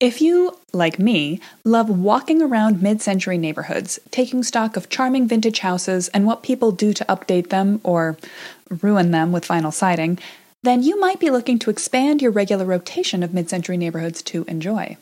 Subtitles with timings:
[0.00, 5.58] If you, like me, love walking around mid century neighborhoods, taking stock of charming vintage
[5.58, 8.16] houses and what people do to update them or
[8.80, 10.18] ruin them with vinyl siding,
[10.62, 14.44] then you might be looking to expand your regular rotation of mid century neighborhoods to
[14.48, 14.96] enjoy.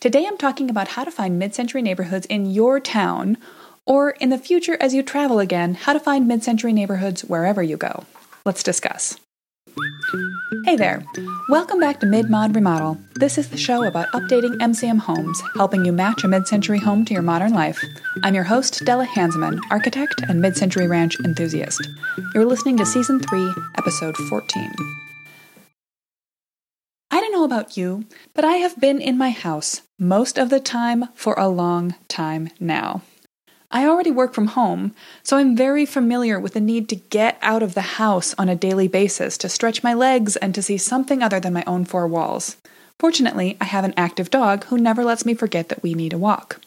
[0.00, 3.38] Today I'm talking about how to find mid century neighborhoods in your town,
[3.86, 7.62] or in the future as you travel again, how to find mid century neighborhoods wherever
[7.62, 8.04] you go.
[8.44, 9.18] Let's discuss.
[10.64, 11.02] Hey there!
[11.48, 12.98] Welcome back to Mid Mod Remodel.
[13.14, 17.04] This is the show about updating MCM homes, helping you match a mid century home
[17.06, 17.82] to your modern life.
[18.22, 21.88] I'm your host, Della Hansman, architect and mid century ranch enthusiast.
[22.32, 24.70] You're listening to Season 3, Episode 14.
[27.10, 30.60] I don't know about you, but I have been in my house most of the
[30.60, 33.02] time for a long time now.
[33.70, 37.62] I already work from home, so I'm very familiar with the need to get out
[37.62, 41.22] of the house on a daily basis to stretch my legs and to see something
[41.22, 42.56] other than my own four walls.
[42.98, 46.18] Fortunately, I have an active dog who never lets me forget that we need a
[46.18, 46.60] walk.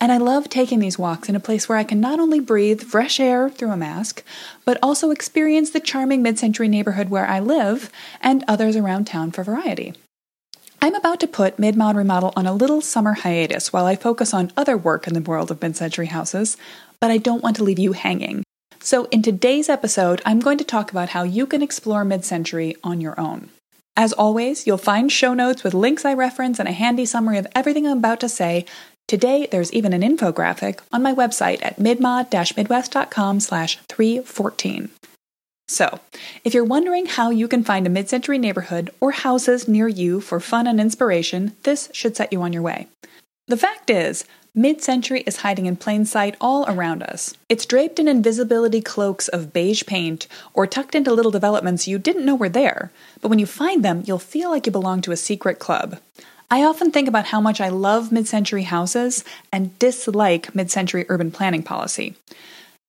[0.00, 2.82] And I love taking these walks in a place where I can not only breathe
[2.82, 4.22] fresh air through a mask,
[4.64, 9.30] but also experience the charming mid century neighborhood where I live and others around town
[9.30, 9.94] for variety.
[10.84, 14.34] I'm about to put Mid Mod Remodel on a little summer hiatus while I focus
[14.34, 16.58] on other work in the world of mid century houses,
[17.00, 18.42] but I don't want to leave you hanging.
[18.80, 22.76] So, in today's episode, I'm going to talk about how you can explore mid century
[22.84, 23.48] on your own.
[23.96, 27.46] As always, you'll find show notes with links I reference and a handy summary of
[27.54, 28.66] everything I'm about to say.
[29.08, 34.90] Today, there's even an infographic on my website at midmod-midwest.com slash 314.
[35.66, 36.00] So,
[36.44, 40.20] if you're wondering how you can find a mid century neighborhood or houses near you
[40.20, 42.86] for fun and inspiration, this should set you on your way.
[43.46, 47.34] The fact is, mid century is hiding in plain sight all around us.
[47.48, 52.26] It's draped in invisibility cloaks of beige paint or tucked into little developments you didn't
[52.26, 52.92] know were there,
[53.22, 55.98] but when you find them, you'll feel like you belong to a secret club.
[56.50, 61.06] I often think about how much I love mid century houses and dislike mid century
[61.08, 62.16] urban planning policy.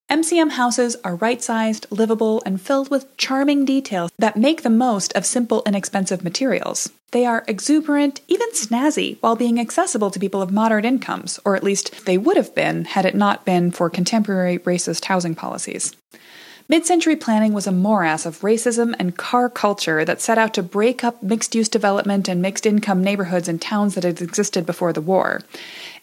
[0.09, 5.11] MCM houses are right sized, livable, and filled with charming details that make the most
[5.13, 6.91] of simple, inexpensive materials.
[7.09, 11.63] They are exuberant, even snazzy, while being accessible to people of moderate incomes, or at
[11.63, 15.91] least they would have been had it not been for contemporary racist housing policies.
[16.67, 20.63] Mid century planning was a morass of racism and car culture that set out to
[20.63, 24.91] break up mixed use development and mixed income neighborhoods and towns that had existed before
[24.91, 25.41] the war.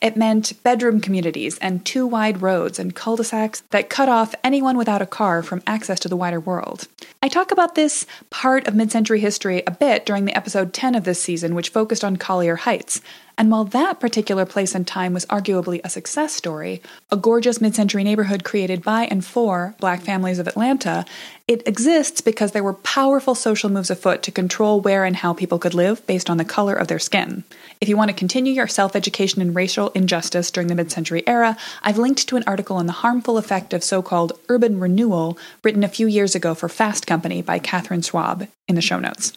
[0.00, 4.36] It meant bedroom communities and two wide roads and cul de sacs that cut off
[4.44, 6.86] anyone without a car from access to the wider world.
[7.20, 10.94] I talk about this part of mid century history a bit during the episode 10
[10.94, 13.00] of this season, which focused on Collier Heights,
[13.38, 17.74] and while that particular place and time was arguably a success story, a gorgeous mid
[17.74, 21.04] century neighborhood created by and for black families of Atlanta,
[21.48, 25.58] it exists because there were powerful social moves afoot to control where and how people
[25.58, 27.44] could live based on the color of their skin.
[27.80, 31.26] If you want to continue your self education in racial injustice during the mid century
[31.26, 35.38] era, I've linked to an article on the harmful effect of so called urban renewal
[35.64, 39.32] written a few years ago for Fast Company by Katherine Schwab in the show notes.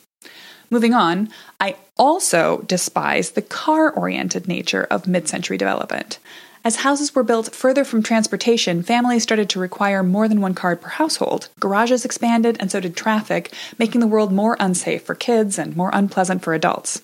[0.76, 6.20] Moving on, I also despise the car oriented nature of mid century development.
[6.66, 10.76] As houses were built further from transportation, families started to require more than one car
[10.76, 11.48] per household.
[11.62, 15.92] Garages expanded, and so did traffic, making the world more unsafe for kids and more
[15.94, 17.02] unpleasant for adults.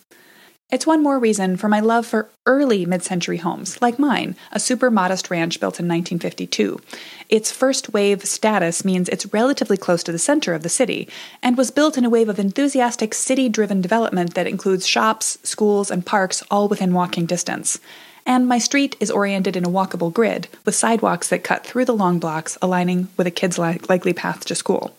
[0.71, 4.59] It's one more reason for my love for early mid century homes, like mine, a
[4.59, 6.79] super modest ranch built in 1952.
[7.27, 11.09] Its first wave status means it's relatively close to the center of the city,
[11.43, 15.91] and was built in a wave of enthusiastic city driven development that includes shops, schools,
[15.91, 17.77] and parks all within walking distance.
[18.25, 21.93] And my street is oriented in a walkable grid, with sidewalks that cut through the
[21.93, 24.95] long blocks, aligning with a kid's likely path to school.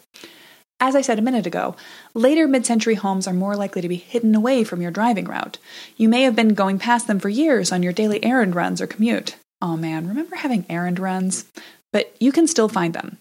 [0.85, 1.77] As I said a minute ago,
[2.13, 5.59] later mid century homes are more likely to be hidden away from your driving route.
[5.97, 8.89] You may have been going past them for years on your daily errand runs or
[8.89, 9.37] commute.
[9.63, 11.45] Oh man, remember having errand runs?
[11.93, 13.19] But you can still find them.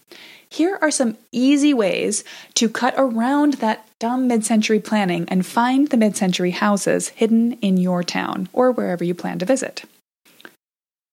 [0.48, 2.24] Here are some easy ways
[2.54, 7.52] to cut around that dumb mid century planning and find the mid century houses hidden
[7.60, 9.84] in your town or wherever you plan to visit.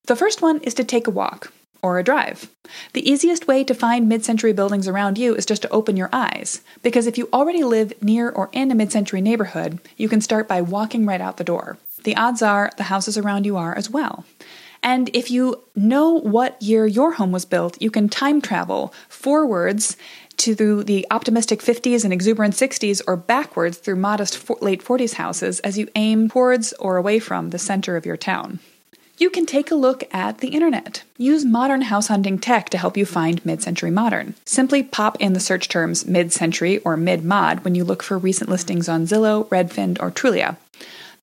[0.06, 2.49] The first one is to take a walk or a drive.
[2.93, 6.09] The easiest way to find mid century buildings around you is just to open your
[6.11, 10.21] eyes, because if you already live near or in a mid century neighborhood, you can
[10.21, 11.77] start by walking right out the door.
[12.03, 14.25] The odds are the houses around you are as well.
[14.81, 19.97] And if you know what year your home was built, you can time travel forwards
[20.37, 25.77] to the optimistic 50s and exuberant 60s or backwards through modest late 40s houses as
[25.77, 28.59] you aim towards or away from the center of your town
[29.19, 31.04] you can take a look at the internet.
[31.18, 34.33] Use modern house hunting tech to help you find mid century modern.
[34.45, 38.18] Simply pop in the search terms mid century or mid mod when you look for
[38.18, 40.56] recent listings on Zillow, Redfin, or Trulia.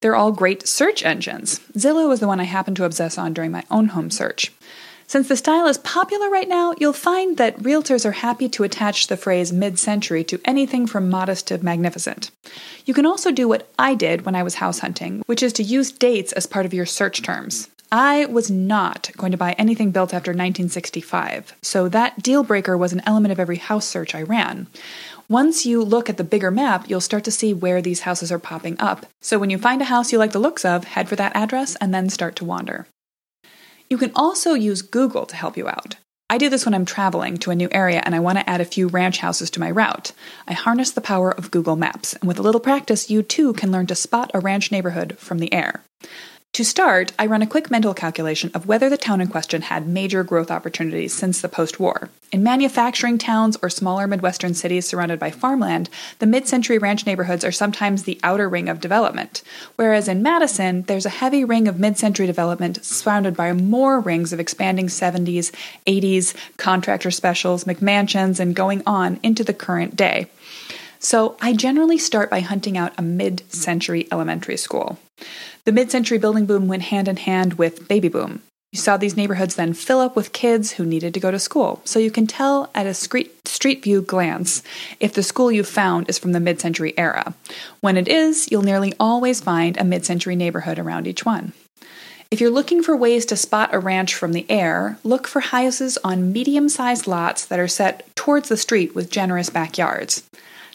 [0.01, 1.61] They're all great search engines.
[1.73, 4.53] Zillow is the one I happen to obsess on during my own home search.
[5.09, 9.07] Since the style is popular right now, you'll find that realtors are happy to attach
[9.07, 12.31] the phrase mid century to anything from modest to magnificent.
[12.85, 15.63] You can also do what I did when I was house hunting, which is to
[15.63, 17.71] use dates as part of your search terms.
[17.93, 22.93] I was not going to buy anything built after 1965, so that deal breaker was
[22.93, 24.67] an element of every house search I ran.
[25.29, 28.38] Once you look at the bigger map, you'll start to see where these houses are
[28.38, 29.06] popping up.
[29.23, 31.77] So when you find a house you like the looks of, head for that address
[31.77, 32.87] and then start to wander.
[33.88, 35.97] You can also use Google to help you out.
[36.29, 38.61] I do this when I'm traveling to a new area and I want to add
[38.61, 40.11] a few ranch houses to my route.
[40.49, 43.71] I harness the power of Google Maps, and with a little practice, you too can
[43.71, 45.83] learn to spot a ranch neighborhood from the air.
[46.56, 49.87] To start, I run a quick mental calculation of whether the town in question had
[49.87, 52.08] major growth opportunities since the post war.
[52.32, 57.44] In manufacturing towns or smaller Midwestern cities surrounded by farmland, the mid century ranch neighborhoods
[57.44, 59.43] are sometimes the outer ring of development,
[59.75, 64.32] whereas in Madison, there's a heavy ring of mid century development surrounded by more rings
[64.32, 65.52] of expanding 70s,
[65.87, 70.26] 80s, contractor specials, McMansions, and going on into the current day.
[71.00, 74.99] So I generally start by hunting out a mid century elementary school.
[75.67, 78.41] The mid century building boom went hand in hand with baby boom.
[78.71, 81.81] You saw these neighborhoods then fill up with kids who needed to go to school,
[81.85, 83.33] so you can tell at a street,
[83.83, 84.63] view glance
[85.01, 87.35] if the school you found is from the mid century era.
[87.81, 91.53] When it is, you'll nearly always find a mid century neighborhood around each one.
[92.31, 95.99] If you're looking for ways to spot a ranch from the air, look for houses
[96.05, 100.23] on medium sized lots that are set towards the street with generous backyards.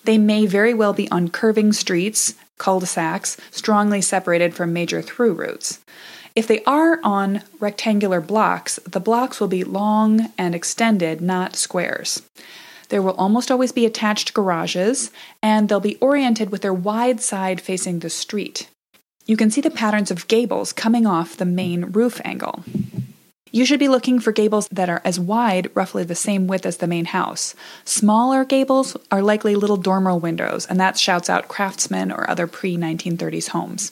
[0.04, 5.80] They may very well be on curving streets cul-de-sacs, strongly separated from major through routes.
[6.36, 12.22] If they are on rectangular blocks, the blocks will be long and extended, not squares.
[12.90, 15.12] There will almost always be attached garages,
[15.42, 18.69] and they'll be oriented with their wide side facing the street.
[19.25, 22.63] You can see the patterns of gables coming off the main roof angle.
[23.53, 26.77] You should be looking for gables that are as wide, roughly the same width as
[26.77, 27.53] the main house.
[27.83, 32.77] Smaller gables are likely little dormer windows, and that shouts out craftsmen or other pre
[32.77, 33.92] 1930s homes.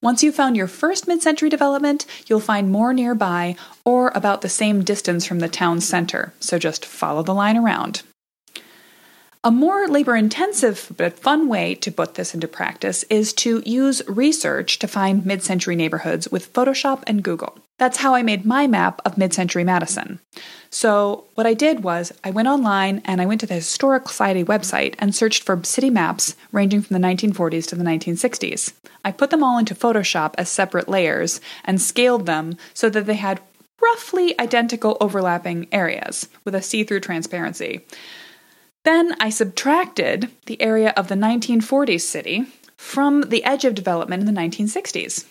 [0.00, 4.48] Once you've found your first mid century development, you'll find more nearby or about the
[4.48, 8.02] same distance from the town center, so just follow the line around.
[9.42, 14.02] A more labor intensive but fun way to put this into practice is to use
[14.06, 17.58] research to find mid century neighborhoods with Photoshop and Google.
[17.78, 20.18] That's how I made my map of mid century Madison.
[20.68, 24.44] So, what I did was I went online and I went to the Historic Society
[24.44, 28.72] website and searched for city maps ranging from the 1940s to the 1960s.
[29.04, 33.14] I put them all into Photoshop as separate layers and scaled them so that they
[33.14, 33.40] had
[33.80, 37.86] roughly identical overlapping areas with a see through transparency.
[38.84, 42.46] Then I subtracted the area of the 1940s city
[42.76, 45.24] from the edge of development in the 1960s.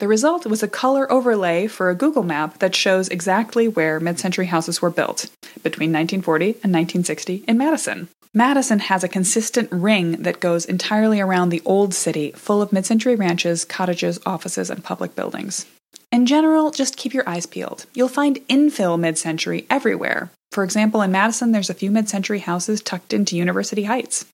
[0.00, 4.18] The result was a color overlay for a Google map that shows exactly where mid
[4.18, 5.28] century houses were built
[5.62, 8.08] between 1940 and 1960 in Madison.
[8.32, 12.86] Madison has a consistent ring that goes entirely around the old city, full of mid
[12.86, 15.66] century ranches, cottages, offices, and public buildings.
[16.10, 17.84] In general, just keep your eyes peeled.
[17.92, 20.30] You'll find infill mid century everywhere.
[20.50, 24.24] For example, in Madison, there's a few mid century houses tucked into University Heights.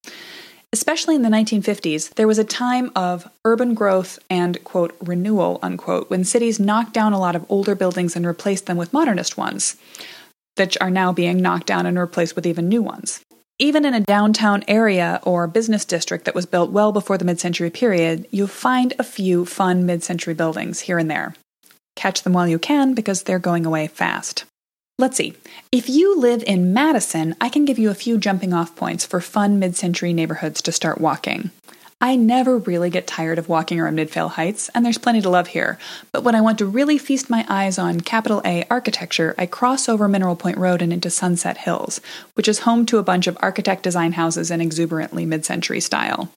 [0.72, 6.10] Especially in the 1950s, there was a time of urban growth and, quote, renewal, unquote,
[6.10, 9.76] when cities knocked down a lot of older buildings and replaced them with modernist ones,
[10.56, 13.20] that are now being knocked down and replaced with even new ones.
[13.58, 17.40] Even in a downtown area or business district that was built well before the mid
[17.40, 21.34] century period, you'll find a few fun mid century buildings here and there.
[21.94, 24.44] Catch them while you can because they're going away fast.
[24.98, 25.34] Let's see.
[25.70, 29.20] If you live in Madison, I can give you a few jumping off points for
[29.20, 31.50] fun mid century neighborhoods to start walking.
[32.00, 35.48] I never really get tired of walking around Midvale Heights, and there's plenty to love
[35.48, 35.78] here.
[36.12, 39.86] But when I want to really feast my eyes on capital A architecture, I cross
[39.86, 42.00] over Mineral Point Road and into Sunset Hills,
[42.32, 46.30] which is home to a bunch of architect design houses in exuberantly mid century style.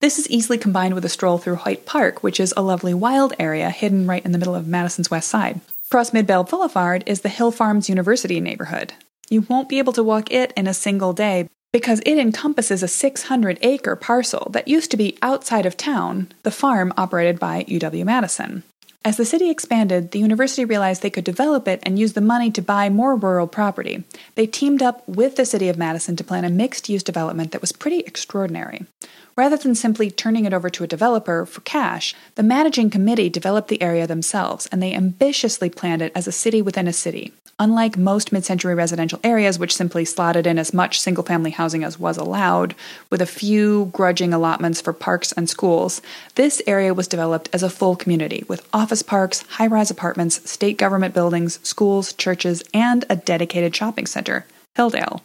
[0.00, 3.34] This is easily combined with a stroll through Hoyt Park, which is a lovely wild
[3.38, 5.60] area hidden right in the middle of Madison's west side.
[5.92, 8.94] Across Midvale Boulevard is the Hill Farms University neighborhood.
[9.28, 12.88] You won't be able to walk it in a single day because it encompasses a
[12.88, 18.06] 600 acre parcel that used to be outside of town, the farm operated by UW
[18.06, 18.62] Madison.
[19.04, 22.50] As the city expanded, the university realized they could develop it and use the money
[22.52, 24.02] to buy more rural property.
[24.34, 27.60] They teamed up with the city of Madison to plan a mixed use development that
[27.60, 28.86] was pretty extraordinary.
[29.36, 33.68] Rather than simply turning it over to a developer for cash, the managing committee developed
[33.68, 37.32] the area themselves and they ambitiously planned it as a city within a city.
[37.58, 41.84] Unlike most mid century residential areas, which simply slotted in as much single family housing
[41.84, 42.74] as was allowed,
[43.08, 46.02] with a few grudging allotments for parks and schools,
[46.34, 50.76] this area was developed as a full community with office parks, high rise apartments, state
[50.76, 54.44] government buildings, schools, churches, and a dedicated shopping center,
[54.76, 55.20] Hilldale.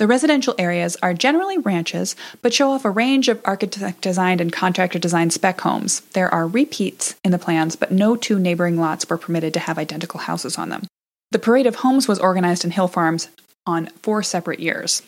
[0.00, 4.50] The residential areas are generally ranches, but show off a range of architect designed and
[4.50, 6.00] contractor designed spec homes.
[6.14, 9.76] There are repeats in the plans, but no two neighboring lots were permitted to have
[9.76, 10.86] identical houses on them.
[11.32, 13.28] The parade of homes was organized in hill farms
[13.66, 15.02] on four separate years.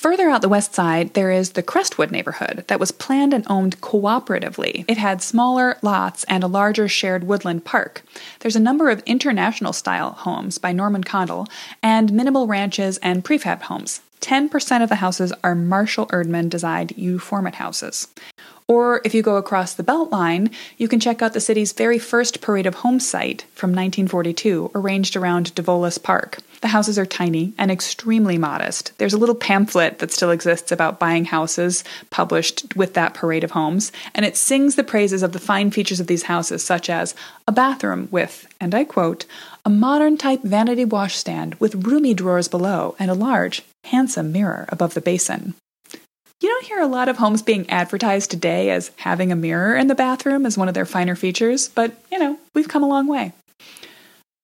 [0.00, 3.82] Further out the west side, there is the Crestwood neighborhood that was planned and owned
[3.82, 4.86] cooperatively.
[4.88, 8.02] It had smaller lots and a larger shared woodland park.
[8.38, 11.48] There's a number of international style homes by Norman Condell
[11.82, 14.00] and minimal ranches and prefab homes.
[14.22, 18.08] 10% of the houses are Marshall Erdman designed U-format houses.
[18.70, 22.40] Or if you go across the Beltline, you can check out the city's very first
[22.40, 26.38] Parade of Homes site from 1942, arranged around Davolis Park.
[26.60, 28.96] The houses are tiny and extremely modest.
[28.98, 33.50] There's a little pamphlet that still exists about buying houses, published with that Parade of
[33.50, 37.16] Homes, and it sings the praises of the fine features of these houses, such as
[37.48, 39.26] a bathroom with, and I quote,
[39.64, 44.94] a modern type vanity washstand with roomy drawers below and a large, handsome mirror above
[44.94, 45.54] the basin.
[46.40, 49.88] You don't hear a lot of homes being advertised today as having a mirror in
[49.88, 53.06] the bathroom as one of their finer features, but you know, we've come a long
[53.06, 53.32] way.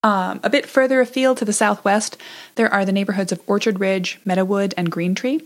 [0.03, 2.19] Um, a bit further afield to the southwest,
[2.57, 5.39] there are the neighborhoods of Orchard Ridge, Meadowood, and Greentree.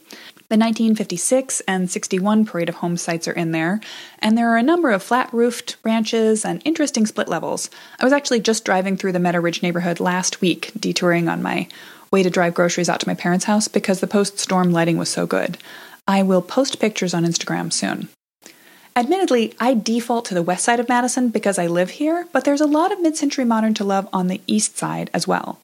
[0.49, 3.81] The 1956 and 61 Parade of Home sites are in there,
[4.19, 7.71] and there are a number of flat roofed ranches and interesting split levels.
[8.01, 11.69] I was actually just driving through the Meadow Ridge neighborhood last week, detouring on my
[12.11, 15.09] way to drive groceries out to my parents' house because the post storm lighting was
[15.09, 15.57] so good.
[16.11, 18.09] I will post pictures on Instagram soon.
[18.97, 22.61] Admittedly, I default to the west side of Madison because I live here, but there's
[22.61, 25.61] a lot of mid century modern to love on the east side as well.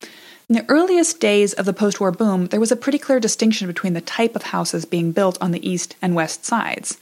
[0.49, 3.67] In the earliest days of the post war boom, there was a pretty clear distinction
[3.67, 6.97] between the type of houses being built on the east and west sides.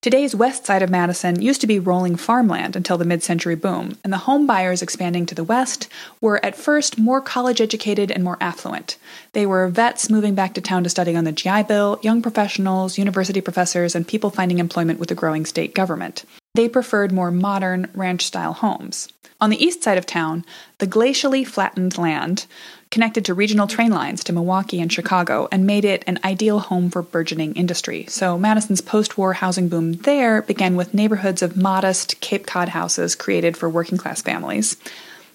[0.00, 3.98] Today's west side of Madison used to be rolling farmland until the mid century boom,
[4.04, 5.88] and the home buyers expanding to the west
[6.20, 8.96] were at first more college educated and more affluent.
[9.32, 12.96] They were vets moving back to town to study on the GI Bill, young professionals,
[12.96, 16.24] university professors, and people finding employment with the growing state government.
[16.58, 19.06] They preferred more modern ranch style homes.
[19.40, 20.44] On the east side of town,
[20.78, 22.46] the glacially flattened land
[22.90, 26.90] connected to regional train lines to Milwaukee and Chicago and made it an ideal home
[26.90, 28.06] for burgeoning industry.
[28.08, 33.14] So, Madison's post war housing boom there began with neighborhoods of modest Cape Cod houses
[33.14, 34.76] created for working class families.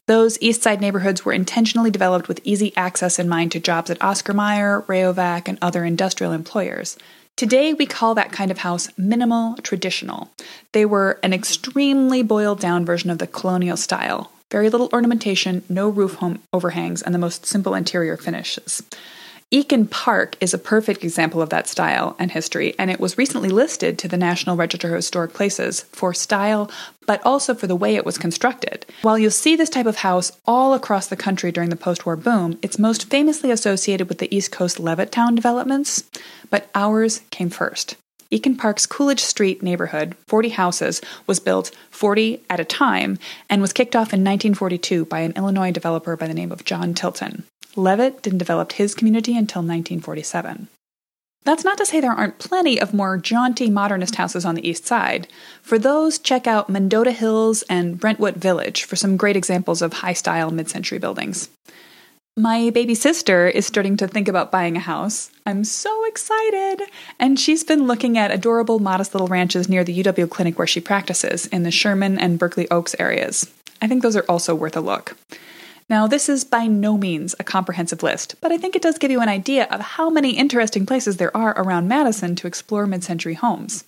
[0.07, 4.03] Those East Side neighborhoods were intentionally developed with easy access in mind to jobs at
[4.03, 6.97] Oscar Mayer, Rayovac, and other industrial employers.
[7.35, 10.29] Today, we call that kind of house minimal traditional.
[10.71, 15.89] They were an extremely boiled down version of the colonial style, very little ornamentation, no
[15.89, 18.83] roof home overhangs, and the most simple interior finishes.
[19.53, 23.49] Eken Park is a perfect example of that style and history, and it was recently
[23.49, 26.71] listed to the National Register of Historic Places for style,
[27.05, 28.83] but also for the way it was constructed.
[29.03, 32.15] While you'll see this type of house all across the country during the post war
[32.15, 36.03] boom, it's most famously associated with the East Coast Levittown developments,
[36.49, 37.95] but ours came first.
[38.31, 43.19] Eken Park's Coolidge Street neighborhood, 40 houses, was built 40 at a time
[43.51, 46.95] and was kicked off in 1942 by an Illinois developer by the name of John
[46.95, 47.43] Tilton.
[47.75, 50.67] Levitt didn't develop his community until 1947.
[51.45, 54.85] That's not to say there aren't plenty of more jaunty modernist houses on the east
[54.85, 55.27] side.
[55.61, 60.13] For those, check out Mendota Hills and Brentwood Village for some great examples of high
[60.13, 61.49] style mid century buildings.
[62.37, 65.29] My baby sister is starting to think about buying a house.
[65.45, 66.81] I'm so excited!
[67.19, 70.81] And she's been looking at adorable, modest little ranches near the UW clinic where she
[70.81, 73.51] practices in the Sherman and Berkeley Oaks areas.
[73.81, 75.15] I think those are also worth a look.
[75.93, 79.11] Now, this is by no means a comprehensive list, but I think it does give
[79.11, 83.03] you an idea of how many interesting places there are around Madison to explore mid
[83.03, 83.83] century homes.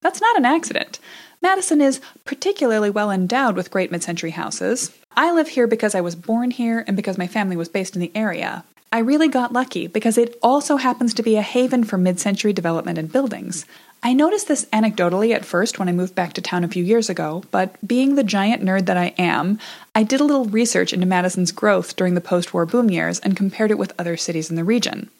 [0.00, 0.98] That's not an accident.
[1.40, 4.90] Madison is particularly well endowed with great mid century houses.
[5.16, 8.00] I live here because I was born here and because my family was based in
[8.00, 8.64] the area.
[8.90, 12.54] I really got lucky because it also happens to be a haven for mid century
[12.54, 13.66] development and buildings.
[14.06, 17.10] I noticed this anecdotally at first when I moved back to town a few years
[17.10, 19.58] ago, but being the giant nerd that I am,
[19.96, 23.36] I did a little research into Madison's growth during the post war boom years and
[23.36, 25.10] compared it with other cities in the region.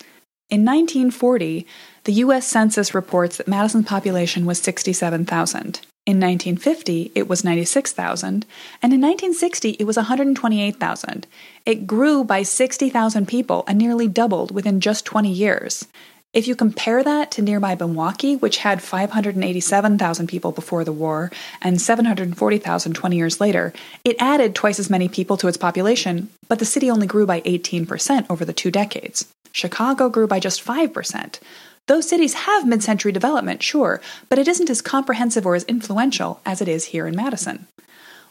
[0.50, 1.66] In 1940,
[2.04, 2.46] the U.S.
[2.46, 5.80] Census reports that Madison's population was 67,000.
[6.06, 8.46] In 1950, it was 96,000,
[8.80, 11.26] and in 1960, it was 128,000.
[11.64, 15.88] It grew by 60,000 people and nearly doubled within just 20 years.
[16.36, 21.80] If you compare that to nearby Milwaukee, which had 587,000 people before the war and
[21.80, 23.72] 740,000 20 years later,
[24.04, 27.40] it added twice as many people to its population, but the city only grew by
[27.40, 29.32] 18% over the two decades.
[29.50, 31.40] Chicago grew by just 5%.
[31.86, 36.40] Those cities have mid century development, sure, but it isn't as comprehensive or as influential
[36.44, 37.66] as it is here in Madison.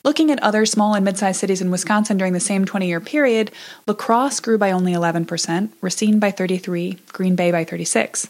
[0.05, 3.01] Looking at other small and mid sized cities in Wisconsin during the same 20 year
[3.01, 3.51] period,
[3.88, 8.27] La Crosse grew by only 11%, Racine by 33, Green Bay by 36.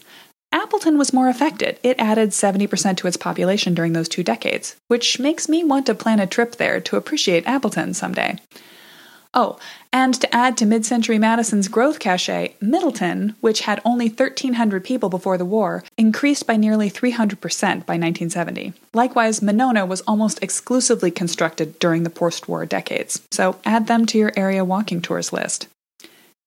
[0.52, 1.78] Appleton was more affected.
[1.82, 5.94] It added 70% to its population during those two decades, which makes me want to
[5.94, 8.38] plan a trip there to appreciate Appleton someday.
[9.38, 9.58] Oh,
[9.92, 15.10] and to add to mid century Madison's growth cachet, Middleton, which had only 1,300 people
[15.10, 17.38] before the war, increased by nearly 300%
[17.84, 18.72] by 1970.
[18.94, 24.16] Likewise, Monona was almost exclusively constructed during the post war decades, so add them to
[24.16, 25.68] your area walking tours list.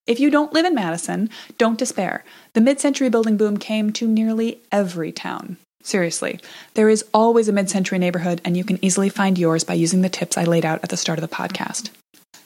[0.07, 1.29] If you don't live in Madison,
[1.59, 2.23] don't despair.
[2.53, 5.57] The mid century building boom came to nearly every town.
[5.83, 6.39] Seriously,
[6.73, 10.01] there is always a mid century neighborhood, and you can easily find yours by using
[10.01, 11.91] the tips I laid out at the start of the podcast.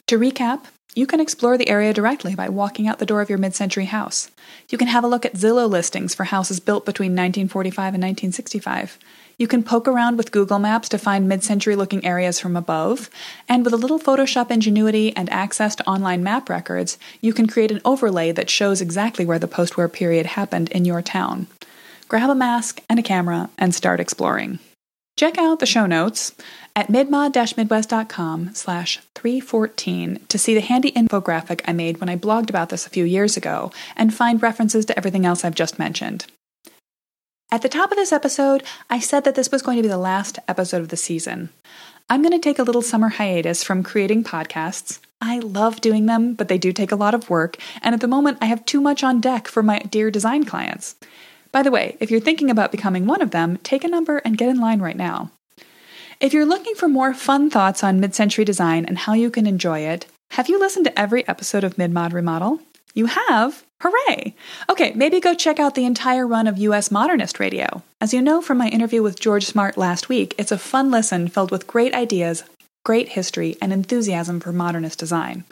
[0.08, 3.40] To recap, you can explore the area directly by walking out the door of your
[3.40, 4.30] mid century house.
[4.70, 9.00] You can have a look at Zillow listings for houses built between 1945 and 1965.
[9.38, 13.10] You can poke around with Google Maps to find mid century looking areas from above,
[13.50, 17.72] and with a little Photoshop ingenuity and access to online map records, you can create
[17.72, 21.48] an overlay that shows exactly where the post war period happened in your town.
[22.08, 24.60] Grab a mask and a camera and start exploring.
[25.16, 26.34] Check out the show notes
[26.76, 32.70] at midmod-midwest.com slash 314 to see the handy infographic I made when I blogged about
[32.70, 36.26] this a few years ago and find references to everything else I've just mentioned.
[37.52, 39.98] At the top of this episode, I said that this was going to be the
[39.98, 41.50] last episode of the season.
[42.10, 45.00] I'm going to take a little summer hiatus from creating podcasts.
[45.22, 48.08] I love doing them, but they do take a lot of work, and at the
[48.08, 50.96] moment I have too much on deck for my dear design clients.
[51.54, 54.38] By the way, if you're thinking about becoming one of them, take a number and
[54.38, 55.30] get in line right now.
[56.20, 59.46] If you're looking for more fun thoughts on mid century design and how you can
[59.46, 62.60] enjoy it, have you listened to every episode of Mid Mod Remodel?
[62.96, 63.64] You have?
[63.82, 64.34] Hooray!
[64.68, 67.84] Okay, maybe go check out the entire run of US Modernist Radio.
[68.02, 71.28] As you know from my interview with George Smart last week, it's a fun listen
[71.28, 72.44] filled with great ideas,
[72.84, 75.44] great history, and enthusiasm for modernist design.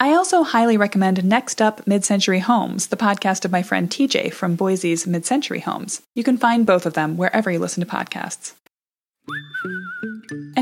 [0.00, 4.32] I also highly recommend Next Up Mid Century Homes, the podcast of my friend TJ
[4.32, 6.02] from Boise's Mid Century Homes.
[6.14, 8.54] You can find both of them wherever you listen to podcasts.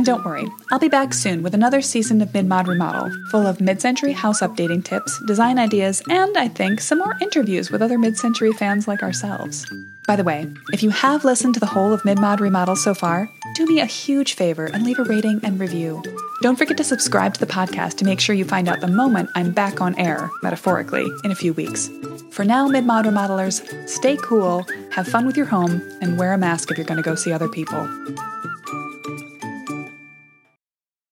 [0.02, 3.46] And don't worry, I'll be back soon with another season of Mid Mod Remodel, full
[3.46, 7.82] of mid century house updating tips, design ideas, and I think some more interviews with
[7.82, 9.64] other mid century fans like ourselves.
[10.08, 12.94] By the way, if you have listened to the whole of Mid Mod Remodel so
[12.94, 16.02] far, do me a huge favor and leave a rating and review.
[16.40, 19.30] Don't forget to subscribe to the podcast to make sure you find out the moment
[19.36, 21.88] I'm back on air, metaphorically, in a few weeks.
[22.32, 26.38] For now, Mid Mod Remodelers, stay cool, have fun with your home, and wear a
[26.38, 27.88] mask if you're going to go see other people.